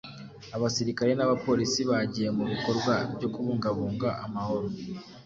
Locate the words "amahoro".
4.25-4.67